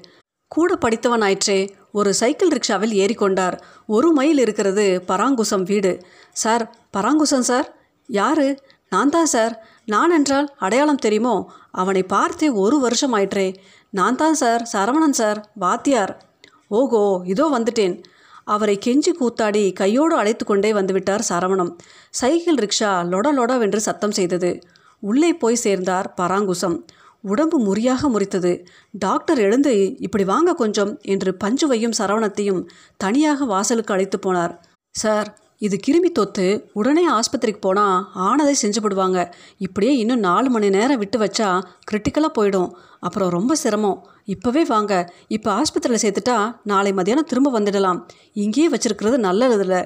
கூட 0.47 0.75
படித்தவன் 0.75 1.21
ஆயிற்றே 1.21 1.59
ஒரு 1.91 2.13
சைக்கிள் 2.13 2.49
ரிக்ஷாவில் 2.49 2.93
ஏறிக்கொண்டார். 3.03 3.55
ஒரு 3.87 4.11
மைல் 4.11 4.37
இருக்கிறது 4.37 5.03
பராங்குசம் 5.07 5.63
வீடு. 5.63 5.93
Sir 6.33 6.63
Parankusam 6.97 7.41
sir? 7.41 7.67
யாரு? 8.09 8.47
நான் 8.89 9.09
தான் 9.09 9.25
சார். 9.25 9.53
நான் 9.85 10.11
என்றால் 10.11 10.47
அடையாளம் 10.57 11.03
தெரியுமோ? 11.05 11.35
அவனை 11.71 12.03
பார்த்தே 12.03 12.49
ஒரு 12.49 12.79
வருஷம் 12.79 13.13
ஆயிற்றே 13.13 13.47
நான் 13.89 14.15
தான் 14.15 14.33
சார் 14.33 14.61
சரவணன் 14.73 15.17
சார் 15.21 15.39
வாத்தியார். 15.53 16.13
ஓகோ 16.71 17.03
இதோ 17.25 17.45
வந்துட்டேன். 17.57 17.95
அவரை 18.43 18.79
கெஞ்சி 18.85 19.11
கூத்தாடி 19.19 19.73
கையோடு 19.73 20.15
அழைத்து 20.15 20.45
கொண்டே 20.45 20.71
வந்துவிட்டார் 20.73 21.23
சரவணம். 21.29 21.73
சைக்கிள் 22.09 22.55
ரிக்ஷா 22.55 22.93
லொட 23.11 23.27
லொடவென்று 23.33 23.77
சத்தம் 23.77 24.11
செய்தது. 24.11 24.51
உள்ளே 25.03 25.31
போய் 25.33 25.63
சேர்ந்தார் 25.65 26.13
பராங்குசம். 26.21 26.77
உடம்பு 27.21 27.57
முறியாக 27.65 28.09
முறித்தது. 28.13 28.53
டாக்டர் 28.91 29.39
எழுந்து 29.39 29.73
இப்படி 29.99 30.23
வாங்க 30.23 30.53
கொஞ்சம் 30.53 30.91
என்று 31.03 31.31
பஞ்சுவையும் 31.43 31.97
சரவணத்தையும் 31.97 32.61
தனியாக 32.97 33.45
வாசலுக்கு 33.45 33.93
அழைத்து 33.93 34.19
போனார். 34.25 34.53
சார் 34.95 35.29
இது 35.65 35.75
கிருமி 35.87 36.09
தொத்து 36.11 36.45
உடனே 36.73 37.03
ஆஸ்பத்திரிக்கு 37.09 37.61
போனால் 37.65 37.97
ஆனதை 38.27 38.53
செஞ்சுப்படுவாங்க 38.61 39.19
இப்படியே 39.57 39.93
இன்னும் 39.97 40.19
நாலு 40.19 40.49
மணி 40.49 40.69
நேரம் 40.69 40.97
விட்டு 40.97 41.17
வச்சா 41.19 41.49
கிரிட்டிக்கலாக 41.91 42.31
போயிடும். 42.37 42.69
அப்புறம் 42.99 43.29
ரொம்ப 43.29 43.55
சிரமம். 43.55 43.99
இப்போவே 44.33 44.61
வாங்க. 44.67 44.93
இப்போ 45.27 45.49
ஆஸ்பத்திரியில் 45.59 46.03
சேர்த்துட்டா 46.03 46.37
நாளை 46.63 46.91
மதியானம் 46.91 47.29
திரும்ப 47.31 47.59
வந்துடலாம். 47.59 47.99
இங்கேயே 48.33 48.67
வச்சுருக்கிறது 48.69 49.19
நல்லதில்ல 49.27 49.77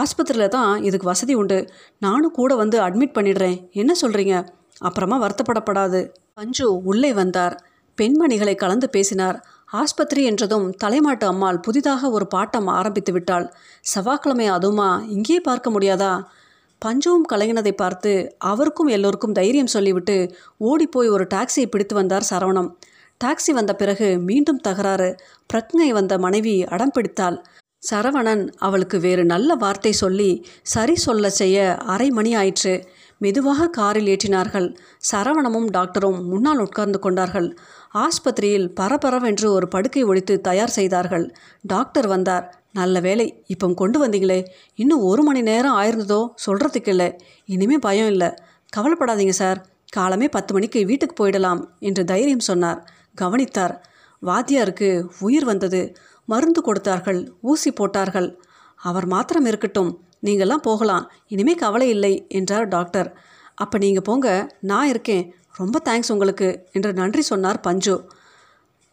ஆஸ்பத்திரியில் 0.00 0.54
தான் 0.56 0.82
இதுக்கு 0.82 1.06
வசதி 1.06 1.34
உண்டு. 1.34 1.58
நானும் 1.98 2.36
கூட 2.40 2.54
வந்து 2.54 2.78
அட்மிட் 2.80 3.16
பண்ணிடுறேன். 3.18 3.58
என்ன 3.72 3.94
சொல்கிறீங்க 4.02 4.36
அப்புறமா 4.78 5.18
வருத்தப்படப்படாது. 5.22 6.02
பஞ்சு 6.34 6.66
உள்ளே 6.82 7.12
வந்தார். 7.12 7.56
பெண்மணிகளை 7.98 8.54
கலந்து 8.54 8.88
பேசினார். 8.90 9.38
ஆஸ்பத்திரி 9.72 10.24
என்றதும் 10.24 10.66
தலைமாட்டு 10.84 11.24
அம்மாள் 11.24 11.60
புதிதாக 11.60 12.10
ஒரு 12.10 12.26
பாட்டம் 12.34 12.68
ஆரம்பித்து 12.70 13.12
விட்டாள். 13.12 13.46
செவ்வாய்க்கிழமை 13.80 14.50
அதுமா 14.50 14.88
இங்கேயே 15.08 15.40
பார்க்க 15.40 15.70
முடியாதா? 15.70 16.24
பஞ்சுவும் 16.78 17.26
கலங்கினதை 17.32 17.72
பார்த்து 17.72 18.36
அவருக்கும் 18.38 18.86
எல்லோருக்கும் 18.86 19.32
தைரியம் 19.32 19.66
சொல்லிவிட்டு 19.66 20.16
ஓடிப்போய் 20.58 21.08
ஒரு 21.08 21.26
டாக்ஸியை 21.34 21.66
பிடித்து 21.66 21.94
வந்தார் 21.94 22.28
சரவணம். 22.30 22.70
டாக்ஸி 23.24 23.52
வந்த 23.52 23.74
பிறகு 23.74 24.18
மீண்டும் 24.18 24.60
தகராறு. 24.60 25.10
பிரக்ஞை 25.52 25.88
வந்த 25.88 26.18
மனைவி 26.18 26.64
அடம் 26.64 26.90
பிடித்தாள். 26.90 27.38
சரவணன் 27.90 28.48
அவளுக்கு 28.56 28.98
வேறு 29.00 29.24
நல்ல 29.24 29.54
வார்த்தை 29.54 29.92
சொல்லி 29.92 30.30
சரி 30.62 30.94
சொல்ல 30.96 31.30
செய்ய 31.30 31.76
அரை 31.76 32.10
மணி 32.10 32.34
ஆயிற்று. 32.34 32.74
மெதுவாக 33.18 33.68
காரில் 33.68 34.06
ஏற்றினார்கள். 34.06 34.76
சரவணமும் 35.12 35.68
டாக்டரும் 35.70 36.22
முன்னால் 36.24 36.58
உட்கார்ந்து 36.58 36.98
கொண்டார்கள். 36.98 37.48
ஆஸ்பத்திரியில் 38.04 38.68
பரபரவென்று 38.80 39.46
ஒரு 39.46 39.68
படுக்கை 39.68 40.02
ஒழித்து 40.02 40.40
தயார் 40.40 40.68
செய்தார்கள். 40.68 41.34
டாக்டர் 41.62 42.06
வந்தார். 42.06 42.46
நல்ல 42.72 43.00
வேலை 43.00 43.26
இப்போ 43.46 43.66
கொண்டு 43.72 43.98
வந்தீங்களே. 44.04 44.40
இன்னும் 44.74 45.02
ஒரு 45.02 45.22
மணி 45.22 45.40
நேரம் 45.42 45.76
ஆயிருந்ததோ 45.76 46.20
சொல்கிறதுக்கு 46.46 46.88
இல்லை 46.88 47.08
இனிமே 47.44 47.78
பயம் 47.78 48.06
இல்லை. 48.06 48.30
கவலைப்படாதீங்க 48.76 49.34
சார். 49.42 49.60
காலமே 49.92 50.28
பத்து 50.28 50.54
மணிக்கு 50.54 50.84
வீட்டுக்கு 50.84 51.14
போயிடலாம் 51.20 51.60
என்று 51.78 52.04
தைரியம் 52.04 52.48
சொன்னார். 52.50 52.80
கவனித்தார். 53.14 53.74
வாத்தியாருக்கு 54.22 54.88
உயிர் 55.20 55.44
வந்தது. 55.44 55.80
மருந்து 56.28 56.60
கொடுத்தார்கள் 56.62 57.20
ஊசி 57.40 57.70
போட்டார்கள். 57.72 58.28
அவர் 58.80 59.06
மாத்திரம் 59.06 59.44
இருக்கட்டும். 59.44 59.90
நீங்கள்லாம் 60.24 60.66
போகலாம். 60.68 61.04
இனிமே 61.28 61.54
கவலை 61.54 61.88
இல்லை 61.88 62.26
என்றார் 62.28 62.68
டாக்டர். 62.68 63.08
அப்போ 63.54 63.78
நீங்கள் 63.78 64.02
போங்க. 64.02 64.28
நான் 64.60 64.88
இருக்கேன். 64.88 65.24
ரொம்ப 65.56 65.80
தேங்க்ஸ் 65.84 66.12
உங்களுக்கு 66.12 66.66
என்று 66.72 66.92
நன்றி 66.92 67.22
சொன்னார் 67.22 67.60
பஞ்சு. 67.60 68.08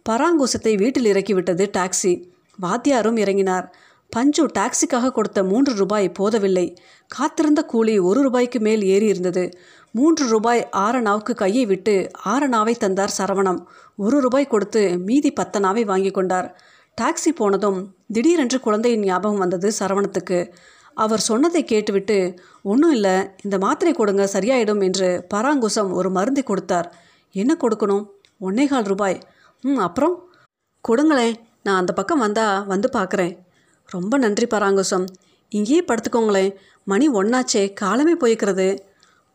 பராங்கூசத்தை 0.09 0.77
வீட்டில் 0.77 1.05
இறக்கிவிட்டது 1.05 1.69
டாக்ஸி. 1.77 2.29
வாத்தியாரும் 2.61 3.17
இறங்கினார். 3.17 3.67
பஞ்சு 4.09 4.47
டாக்ஸிக்காக 4.47 5.11
கொடுத்த 5.11 5.43
மூன்று 5.43 5.75
ரூபாய் 5.75 6.11
போதவில்லை. 6.11 6.77
காத்திருந்த 7.07 7.63
கூலி 7.63 7.99
ஒரு 7.99 8.21
ரூபாய்க்கு 8.21 8.59
மேல் 8.59 8.83
ஏறி 8.83 9.05
இருந்தது. 9.05 9.57
மூன்று 9.91 10.27
ரூபாய் 10.27 10.69
ஆரணாவுக்கு 10.71 11.33
கையை 11.35 11.65
விட்டு 11.65 12.11
ஆரணாவை 12.25 12.77
தந்தார் 12.77 13.13
சரவணம். 13.17 13.65
ஒரு 13.97 14.21
ரூபாய் 14.21 14.47
கொடுத்து 14.47 14.97
மீதி 14.97 15.33
பத்தனாவை 15.33 15.85
வாங்கி 15.85 16.11
கொண்டார். 16.11 16.61
டாக்ஸி 17.01 17.29
போனதும் 17.35 17.95
திடீரென்று 18.13 18.59
குழந்தையின் 18.59 19.01
ஞாபகம் 19.01 19.37
வந்தது 19.37 19.71
சரவணத்துக்கு. 19.79 20.53
அவர் 20.95 21.19
சொன்னதை 21.19 21.63
கேட்டுவிட்டு 21.63 22.37
ஒன்றும் 22.61 22.91
இல்லை 22.91 23.27
இந்த 23.41 23.57
மாத்திரை 23.57 23.93
கொடுங்க 23.93 24.29
சரியாயிடும் 24.33 24.83
என்று 24.83 25.25
பராங்குசம் 25.33 25.91
ஒரு 25.91 26.09
மருந்து 26.09 26.43
கொடுத்தார். 26.43 26.95
என்ன 27.31 27.57
கொடுக்கணும்? 27.59 28.05
ஒன்னேகால் 28.41 28.83
ரூபாய். 28.83 29.19
ம் 29.61 29.77
அப்புறம்? 29.77 30.31
கொடுங்களேன் 30.81 31.35
நான் 31.63 31.77
அந்த 31.77 31.93
பக்கம் 31.93 32.19
வந்தா 32.19 32.59
வந்து 32.59 32.89
பார்க்குறேன் 32.93 33.37
ரொம்ப 33.85 34.17
நன்றி 34.17 34.47
பராங்குசம். 34.47 35.05
இங்கேயே 35.49 35.85
படுத்துக்கோங்களேன். 35.87 36.55
மணி 36.85 37.09
ஒன்னாச்சே 37.09 37.73
காலமே 37.73 38.15
போய்க்கிறது. 38.15 38.77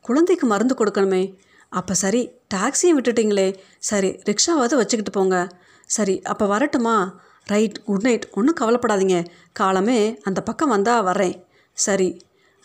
குழந்தைக்கு 0.00 0.46
மருந்து 0.46 0.74
கொடுக்கணுமே. 0.74 1.36
அப்போ 1.68 1.94
சரி 1.94 2.30
டாக்ஸியை 2.54 2.92
விட்டுட்டிங்களே. 2.96 3.56
சரி 3.78 4.08
ரிக்ஷாவாவது 4.08 4.76
வச்சுக்கிட்டு 4.76 5.10
போங்க. 5.10 5.48
சரி 5.86 6.22
அப்போ 6.22 6.46
வரட்டுமா? 6.46 7.18
Right 7.44 7.84
good 7.84 8.02
night. 8.02 8.30
ஒன்றும் 8.32 8.56
கவலைப்படாதீங்க. 8.60 9.26
காலமே 9.52 10.18
அந்த 10.22 10.40
பக்கம் 10.40 10.68
வந்தால் 10.68 11.04
வரேன் 11.04 11.46
சரி 11.84 12.08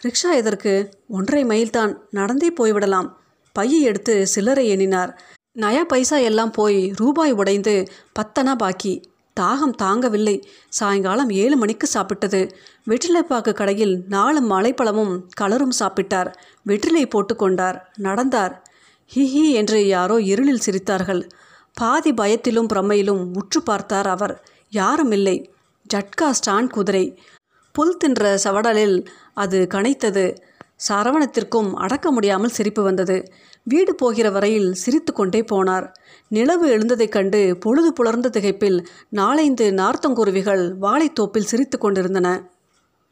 ரிக்ஷா 0.01 0.29
எதற்கு? 0.33 0.73
ஒன்றரை 1.07 1.43
மைல் 1.45 1.69
தான் 1.69 1.91
நடந்தே 2.09 2.49
போய்விடலாம். 2.59 3.09
பையை 3.55 3.79
எடுத்து 3.81 4.13
சில்லறை 4.27 4.65
எண்ணினார். 4.67 5.11
நயா 5.55 5.83
பைசா 5.91 6.17
எல்லாம் 6.29 6.51
போய் 6.51 6.79
ரூபாய் 6.95 7.31
உடைந்து 7.31 7.73
பத்தனா 8.19 8.53
பாக்கி. 8.55 8.93
தாகம் 9.39 9.75
தாங்கவில்லை. 9.81 10.35
சாயங்காலம் 10.69 11.31
ஏழு 11.43 11.55
மணிக்கு 11.57 11.87
சாப்பிட்டது. 11.93 12.41
வெற்றிலைப்பாக்கு 12.89 13.53
கடையில் 13.53 13.93
நாலு 14.07 14.41
மலைப்பழமும் 14.41 15.13
கலரும் 15.41 15.77
சாப்பிட்டார். 15.79 16.29
வெற்றிலை 16.63 17.05
போட்டுக்கொண்டார் 17.05 17.79
நடந்தார். 17.97 18.55
ஹி 19.11 19.23
ஹி 19.33 19.45
என்று 19.51 19.79
யாரோ 19.87 20.17
இருளில் 20.31 20.65
சிரித்தார்கள். 20.65 21.23
பாதி 21.73 22.11
பயத்திலும் 22.13 22.71
பிரமையிலும் 22.73 23.23
உற்று 23.33 23.61
பார்த்தார் 23.63 24.07
அவர். 24.07 24.35
யாரும் 24.71 25.11
இல்லை. 25.11 25.37
ஜட்கா 25.93 26.29
ஸ்டான் 26.29 26.69
குதிரை. 26.69 27.05
புல் 27.73 27.97
தின்ற 27.97 28.37
சவடலில் 28.43 29.05
அது 29.33 29.67
கனைத்தது. 29.73 30.35
சரவணத்திற்கும் 30.87 31.73
அடக்க 31.73 32.11
முடியாமல் 32.11 32.49
சிரிப்பு 32.49 32.83
வந்தது. 32.83 33.31
வீடு 33.63 33.95
போகிற 33.95 34.29
வரையில் 34.29 34.73
சிரித்து 34.73 35.13
கொண்டே 35.13 35.41
போனார். 35.41 35.91
நிலவு 36.27 36.67
எழுந்ததைக் 36.77 37.09
கண்டு 37.09 37.57
பொழுது 37.57 37.93
புலர்ந்த 37.93 38.29
திகைப்பில் 38.29 38.85
நாலைந்து 39.09 39.71
நார்த்தங்குருவிகள் 39.71 40.63
வாழைத்தோப்பில் 40.81 41.49
சிரித்து 41.51 41.77
கொண்டிருந்தன. 41.77 42.52